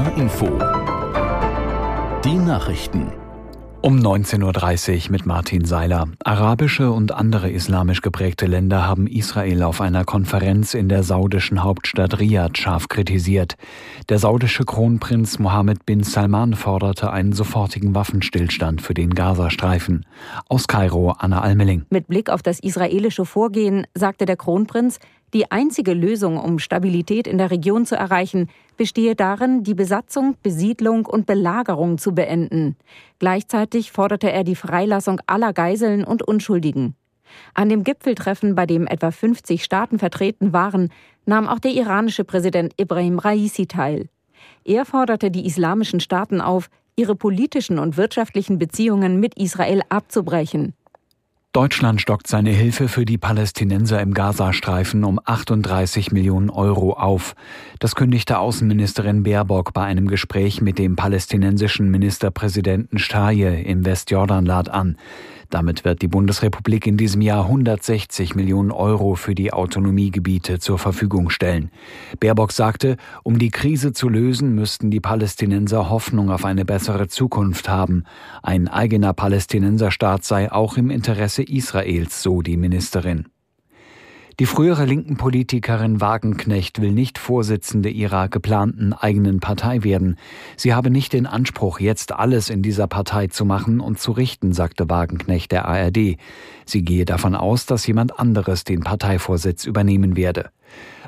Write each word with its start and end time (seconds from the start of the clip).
HR 0.00 0.16
Info. 0.16 0.46
Die 2.24 2.34
Nachrichten. 2.34 3.12
Um 3.82 3.98
19.30 3.98 5.06
Uhr 5.06 5.12
mit 5.12 5.26
Martin 5.26 5.66
Seiler. 5.66 6.08
Arabische 6.24 6.90
und 6.90 7.12
andere 7.12 7.50
islamisch 7.50 8.00
geprägte 8.00 8.46
Länder 8.46 8.86
haben 8.86 9.06
Israel 9.06 9.62
auf 9.62 9.82
einer 9.82 10.04
Konferenz 10.04 10.72
in 10.72 10.88
der 10.88 11.02
saudischen 11.02 11.62
Hauptstadt 11.62 12.18
Riyadh 12.18 12.58
scharf 12.58 12.88
kritisiert. 12.88 13.56
Der 14.08 14.18
saudische 14.18 14.64
Kronprinz 14.64 15.38
Mohammed 15.38 15.84
bin 15.84 16.02
Salman 16.02 16.54
forderte 16.54 17.10
einen 17.10 17.34
sofortigen 17.34 17.94
Waffenstillstand 17.94 18.80
für 18.80 18.94
den 18.94 19.14
Gazastreifen. 19.14 20.06
Aus 20.48 20.66
Kairo 20.66 21.14
Anna 21.18 21.42
Almeling. 21.42 21.84
Mit 21.90 22.06
Blick 22.06 22.30
auf 22.30 22.42
das 22.42 22.60
israelische 22.60 23.26
Vorgehen 23.26 23.86
sagte 23.94 24.24
der 24.24 24.36
Kronprinz, 24.36 24.98
die 25.32 25.50
einzige 25.50 25.94
Lösung, 25.94 26.38
um 26.38 26.58
Stabilität 26.58 27.26
in 27.26 27.38
der 27.38 27.50
Region 27.50 27.86
zu 27.86 27.94
erreichen, 27.96 28.48
bestehe 28.76 29.14
darin, 29.14 29.62
die 29.62 29.74
Besatzung, 29.74 30.36
Besiedlung 30.42 31.06
und 31.06 31.26
Belagerung 31.26 31.98
zu 31.98 32.14
beenden. 32.14 32.76
Gleichzeitig 33.18 33.92
forderte 33.92 34.32
er 34.32 34.44
die 34.44 34.56
Freilassung 34.56 35.20
aller 35.26 35.52
Geiseln 35.52 36.04
und 36.04 36.22
Unschuldigen. 36.22 36.94
An 37.54 37.68
dem 37.68 37.84
Gipfeltreffen, 37.84 38.54
bei 38.54 38.66
dem 38.66 38.86
etwa 38.86 39.10
50 39.10 39.62
Staaten 39.62 39.98
vertreten 39.98 40.52
waren, 40.52 40.90
nahm 41.26 41.48
auch 41.48 41.60
der 41.60 41.72
iranische 41.72 42.24
Präsident 42.24 42.74
Ibrahim 42.76 43.18
Raisi 43.18 43.66
teil. 43.66 44.08
Er 44.64 44.84
forderte 44.84 45.30
die 45.30 45.46
islamischen 45.46 46.00
Staaten 46.00 46.40
auf, 46.40 46.70
ihre 46.96 47.14
politischen 47.14 47.78
und 47.78 47.96
wirtschaftlichen 47.96 48.58
Beziehungen 48.58 49.20
mit 49.20 49.34
Israel 49.34 49.82
abzubrechen. 49.88 50.74
Deutschland 51.52 52.00
stockt 52.00 52.28
seine 52.28 52.50
Hilfe 52.50 52.86
für 52.86 53.04
die 53.04 53.18
Palästinenser 53.18 54.00
im 54.00 54.14
Gazastreifen 54.14 55.02
um 55.02 55.18
38 55.24 56.12
Millionen 56.12 56.48
Euro 56.48 56.92
auf. 56.92 57.34
Das 57.80 57.96
kündigte 57.96 58.38
Außenministerin 58.38 59.24
Baerbock 59.24 59.72
bei 59.72 59.82
einem 59.82 60.06
Gespräch 60.06 60.60
mit 60.60 60.78
dem 60.78 60.94
palästinensischen 60.94 61.90
Ministerpräsidenten 61.90 63.00
Staje 63.00 63.62
im 63.62 63.84
Westjordanland 63.84 64.68
an. 64.68 64.96
Damit 65.50 65.84
wird 65.84 66.00
die 66.00 66.08
Bundesrepublik 66.08 66.86
in 66.86 66.96
diesem 66.96 67.20
Jahr 67.20 67.44
160 67.44 68.36
Millionen 68.36 68.70
Euro 68.70 69.16
für 69.16 69.34
die 69.34 69.52
Autonomiegebiete 69.52 70.60
zur 70.60 70.78
Verfügung 70.78 71.28
stellen. 71.28 71.72
Baerbock 72.20 72.52
sagte, 72.52 72.96
um 73.24 73.40
die 73.40 73.50
Krise 73.50 73.92
zu 73.92 74.08
lösen, 74.08 74.54
müssten 74.54 74.92
die 74.92 75.00
Palästinenser 75.00 75.90
Hoffnung 75.90 76.30
auf 76.30 76.44
eine 76.44 76.64
bessere 76.64 77.08
Zukunft 77.08 77.68
haben. 77.68 78.04
Ein 78.44 78.68
eigener 78.68 79.12
Palästinenserstaat 79.12 80.24
sei 80.24 80.52
auch 80.52 80.76
im 80.76 80.88
Interesse 80.88 81.42
Israels, 81.42 82.22
so 82.22 82.42
die 82.42 82.56
Ministerin. 82.56 83.26
Die 84.38 84.46
frühere 84.46 84.84
linken 84.84 85.16
Politikerin 85.16 86.00
Wagenknecht 86.00 86.80
will 86.80 86.92
nicht 86.92 87.18
Vorsitzende 87.18 87.90
ihrer 87.90 88.28
geplanten 88.28 88.92
eigenen 88.92 89.40
Partei 89.40 89.82
werden. 89.84 90.16
Sie 90.56 90.72
habe 90.72 90.90
nicht 90.90 91.12
den 91.12 91.26
Anspruch, 91.26 91.80
jetzt 91.80 92.12
alles 92.12 92.48
in 92.48 92.62
dieser 92.62 92.86
Partei 92.86 93.26
zu 93.26 93.44
machen 93.44 93.80
und 93.80 93.98
zu 93.98 94.12
richten, 94.12 94.52
sagte 94.52 94.88
Wagenknecht 94.88 95.52
der 95.52 95.66
ARD. 95.66 96.16
Sie 96.64 96.82
gehe 96.82 97.04
davon 97.04 97.34
aus, 97.34 97.66
dass 97.66 97.86
jemand 97.86 98.18
anderes 98.18 98.64
den 98.64 98.80
Parteivorsitz 98.80 99.64
übernehmen 99.64 100.16
werde. 100.16 100.50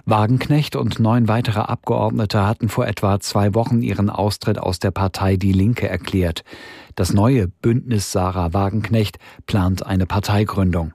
Wagenknecht 0.04 0.74
und 0.74 0.98
neun 0.98 1.28
weitere 1.28 1.60
Abgeordnete 1.60 2.44
hatten 2.44 2.68
vor 2.68 2.86
etwa 2.86 3.20
zwei 3.20 3.54
Wochen 3.54 3.82
ihren 3.82 4.10
Austritt 4.10 4.58
aus 4.58 4.80
der 4.80 4.90
Partei 4.90 5.36
Die 5.36 5.52
Linke 5.52 5.88
erklärt. 5.88 6.42
Das 6.96 7.12
neue 7.12 7.46
Bündnis 7.46 8.10
Sarah 8.10 8.52
Wagenknecht 8.52 9.18
plant 9.46 9.86
eine 9.86 10.06
Parteigründung. 10.06 10.92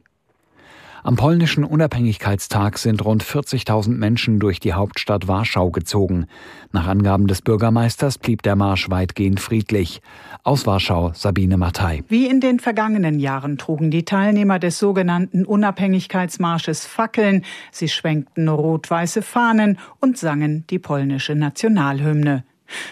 Am 1.07 1.15
polnischen 1.15 1.63
Unabhängigkeitstag 1.63 2.77
sind 2.77 3.05
rund 3.05 3.23
40.000 3.23 3.91
Menschen 3.91 4.39
durch 4.39 4.59
die 4.59 4.73
Hauptstadt 4.73 5.29
Warschau 5.29 5.71
gezogen. 5.71 6.25
Nach 6.73 6.85
Angaben 6.85 7.27
des 7.27 7.41
Bürgermeisters 7.41 8.17
blieb 8.17 8.41
der 8.41 8.57
Marsch 8.57 8.89
weitgehend 8.89 9.39
friedlich. 9.39 10.01
Aus 10.43 10.67
Warschau 10.67 11.13
Sabine 11.13 11.55
Mattei. 11.55 12.03
Wie 12.09 12.27
in 12.27 12.41
den 12.41 12.59
vergangenen 12.59 13.21
Jahren 13.21 13.57
trugen 13.57 13.89
die 13.89 14.03
Teilnehmer 14.03 14.59
des 14.59 14.79
sogenannten 14.79 15.45
Unabhängigkeitsmarsches 15.45 16.85
Fackeln, 16.85 17.45
sie 17.71 17.87
schwenkten 17.87 18.49
rot-weiße 18.49 19.21
Fahnen 19.21 19.79
und 20.01 20.17
sangen 20.17 20.65
die 20.69 20.79
polnische 20.79 21.35
Nationalhymne. 21.35 22.43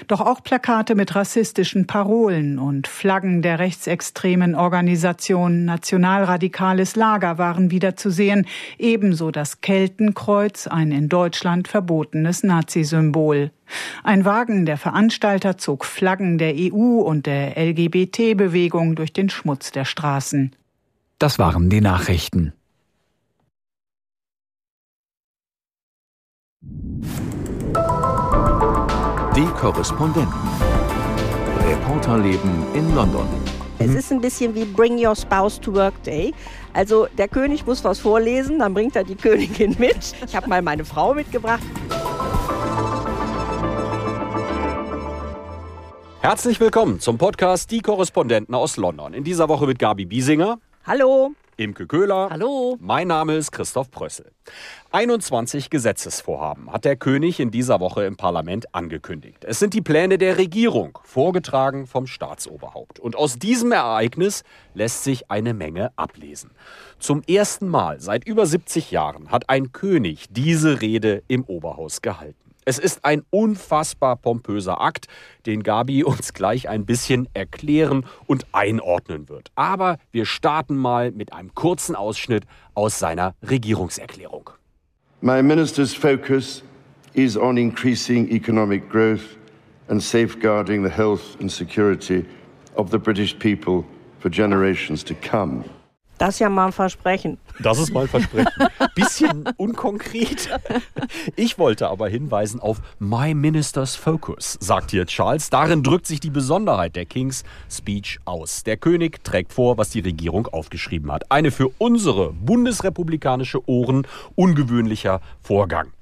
Doch 0.07 0.21
auch 0.21 0.43
Plakate 0.43 0.95
mit 0.95 1.15
rassistischen 1.15 1.87
Parolen 1.87 2.59
und 2.59 2.87
Flaggen 2.87 3.41
der 3.41 3.59
rechtsextremen 3.59 4.55
Organisation 4.55 5.65
Nationalradikales 5.65 6.95
Lager 6.95 7.37
waren 7.37 7.71
wieder 7.71 7.95
zu 7.95 8.09
sehen, 8.09 8.45
ebenso 8.77 9.31
das 9.31 9.61
Keltenkreuz, 9.61 10.67
ein 10.67 10.91
in 10.91 11.09
Deutschland 11.09 11.67
verbotenes 11.67 12.43
Nazisymbol. 12.43 13.51
Ein 14.03 14.25
Wagen 14.25 14.65
der 14.65 14.77
Veranstalter 14.77 15.57
zog 15.57 15.85
Flaggen 15.85 16.37
der 16.37 16.53
EU 16.55 17.01
und 17.01 17.25
der 17.25 17.57
LGBT-Bewegung 17.57 18.95
durch 18.95 19.13
den 19.13 19.29
Schmutz 19.29 19.71
der 19.71 19.85
Straßen. 19.85 20.55
Das 21.19 21.39
waren 21.39 21.69
die 21.69 21.81
Nachrichten. 21.81 22.53
Die 29.35 29.45
Korrespondenten. 29.47 30.33
Reporterleben 31.67 32.73
in 32.73 32.95
London. 32.95 33.27
Es 33.79 33.93
ist 33.93 34.09
ein 34.11 34.21
bisschen 34.21 34.55
wie 34.55 34.63
Bring 34.63 34.97
Your 34.97 35.13
Spouse 35.13 35.59
to 35.59 35.73
Work 35.73 36.01
Day. 36.03 36.33
Also 36.71 37.07
der 37.17 37.27
König 37.27 37.65
muss 37.65 37.83
was 37.83 37.99
vorlesen, 37.99 38.59
dann 38.59 38.73
bringt 38.73 38.95
er 38.95 39.03
die 39.03 39.15
Königin 39.15 39.75
mit. 39.77 40.13
Ich 40.25 40.35
habe 40.37 40.47
mal 40.47 40.61
meine 40.61 40.85
Frau 40.85 41.13
mitgebracht. 41.13 41.63
Herzlich 46.21 46.59
willkommen 46.61 47.01
zum 47.01 47.17
Podcast 47.17 47.69
Die 47.71 47.81
Korrespondenten 47.81 48.55
aus 48.55 48.77
London. 48.77 49.13
In 49.13 49.25
dieser 49.25 49.49
Woche 49.49 49.67
mit 49.67 49.79
Gabi 49.79 50.05
Biesinger. 50.05 50.59
Hallo. 50.87 51.33
Imke 51.57 51.87
Köhler. 51.87 52.29
Hallo. 52.29 52.77
Mein 52.81 53.07
Name 53.07 53.35
ist 53.35 53.51
Christoph 53.51 53.89
Prössel. 53.89 54.31
21 54.91 55.69
Gesetzesvorhaben 55.69 56.71
hat 56.71 56.83
der 56.83 56.97
König 56.97 57.39
in 57.39 57.49
dieser 57.49 57.79
Woche 57.79 58.03
im 58.03 58.17
Parlament 58.17 58.75
angekündigt. 58.75 59.45
Es 59.45 59.59
sind 59.59 59.73
die 59.73 59.81
Pläne 59.81 60.17
der 60.17 60.37
Regierung, 60.37 60.99
vorgetragen 61.03 61.87
vom 61.87 62.07
Staatsoberhaupt. 62.07 62.99
Und 62.99 63.15
aus 63.15 63.39
diesem 63.39 63.71
Ereignis 63.71 64.43
lässt 64.73 65.03
sich 65.03 65.31
eine 65.31 65.53
Menge 65.53 65.91
ablesen. 65.95 66.51
Zum 66.99 67.21
ersten 67.23 67.69
Mal 67.69 68.01
seit 68.01 68.27
über 68.27 68.45
70 68.45 68.91
Jahren 68.91 69.31
hat 69.31 69.49
ein 69.49 69.71
König 69.71 70.25
diese 70.31 70.81
Rede 70.81 71.23
im 71.27 71.45
Oberhaus 71.45 72.01
gehalten. 72.01 72.44
Es 72.67 72.79
ist 72.79 73.05
ein 73.05 73.21
unfassbar 73.29 74.15
pompöser 74.15 74.81
Akt, 74.81 75.07
den 75.45 75.61
Gabi 75.61 76.03
uns 76.03 76.33
gleich 76.33 76.67
ein 76.67 76.87
bisschen 76.87 77.29
erklären 77.35 78.07
und 78.25 78.47
einordnen 78.53 79.29
wird. 79.29 79.51
Aber 79.53 79.99
wir 80.11 80.25
starten 80.25 80.75
mal 80.75 81.11
mit 81.11 81.31
einem 81.31 81.53
kurzen 81.53 81.95
Ausschnitt 81.95 82.45
aus 82.73 82.97
seiner 82.97 83.35
Regierungserklärung. 83.47 84.49
My 85.21 85.43
minister's 85.43 85.93
focus 85.93 86.63
is 87.13 87.37
on 87.37 87.57
increasing 87.57 88.27
economic 88.29 88.89
growth 88.89 89.37
and 89.87 90.01
safeguarding 90.01 90.83
the 90.83 90.89
health 90.89 91.39
and 91.39 91.51
security 91.51 92.25
of 92.75 92.89
the 92.89 92.97
British 92.97 93.37
people 93.37 93.85
for 94.19 94.31
generations 94.31 95.03
to 95.03 95.13
come. 95.13 95.63
Das 96.17 96.35
ist 96.35 96.39
ja 96.39 96.49
mal 96.49 96.67
ein 96.67 96.71
Versprechen. 96.71 97.37
Das 97.59 97.77
ist 97.79 97.93
mal 97.93 98.01
ein 98.01 98.07
Versprechen. 98.07 98.51
Bisschen 98.95 99.45
unkonkret. 99.57 100.49
Ich 101.35 101.57
wollte 101.57 101.89
aber 101.89 102.07
hinweisen 102.07 102.59
auf 102.59 102.81
My 102.99 103.33
Minister's 103.33 103.95
Focus, 103.95 104.57
sagt 104.61 104.91
hier 104.91 105.05
Charles. 105.05 105.49
Darin 105.49 105.83
drückt 105.83 106.07
sich 106.07 106.19
die 106.19 106.29
Besonderheit 106.29 106.95
der 106.95 107.05
King's 107.05 107.43
Speech 107.69 108.19
aus. 108.25 108.63
Der 108.63 108.77
König 108.77 109.23
trägt 109.23 109.53
vor, 109.53 109.77
was 109.77 109.89
die 109.89 109.99
Regierung 109.99 110.47
aufgeschrieben 110.47 111.11
hat. 111.11 111.31
Eine 111.31 111.51
für 111.51 111.69
unsere 111.77 112.31
bundesrepublikanische 112.33 113.67
Ohren 113.67 114.07
ungewöhnlicher 114.35 115.21
Vorgang. 115.41 115.94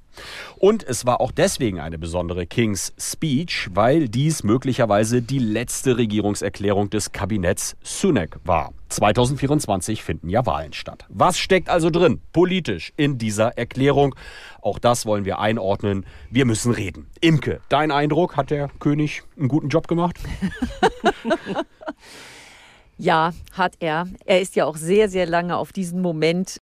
Und 0.58 0.84
es 0.84 1.06
war 1.06 1.22
auch 1.22 1.32
deswegen 1.32 1.80
eine 1.80 1.98
besondere 1.98 2.46
King's 2.46 2.94
Speech, 2.98 3.70
weil 3.74 4.08
dies 4.10 4.44
möglicherweise 4.44 5.22
die 5.22 5.40
letzte 5.40 5.98
Regierungserklärung 5.98 6.90
des 6.90 7.12
Kabinetts 7.12 7.76
Sunak 7.84 8.40
war. 8.44 8.74
2024 8.90 10.04
finden 10.04 10.30
ja 10.30 10.46
Wahlen 10.46 10.74
statt. 10.74 11.06
Was 11.10 11.38
steckt 11.38 11.70
also 11.70 11.90
drin, 11.90 12.22
politisch, 12.32 12.94
in 12.96 13.18
dieser 13.18 13.58
Erklärung? 13.58 14.16
Auch 14.62 14.78
das 14.78 15.06
wollen 15.06 15.26
wir 15.26 15.40
einordnen. 15.40 16.06
Wir 16.30 16.46
müssen 16.46 16.72
reden. 16.72 17.08
Imke, 17.20 17.60
dein 17.70 17.92
Eindruck, 17.92 18.38
hat 18.38 18.52
der 18.52 18.70
König 18.80 19.24
einen 19.38 19.48
guten 19.48 19.70
Job 19.70 19.88
gemacht? 19.88 20.20
Ja, 22.98 23.34
hat 23.52 23.76
er. 23.80 24.08
Er 24.26 24.40
ist 24.40 24.56
ja 24.56 24.66
auch 24.66 24.78
sehr, 24.78 25.10
sehr 25.10 25.26
lange 25.26 25.58
auf 25.58 25.74
diesen 25.74 26.02
Moment 26.02 26.62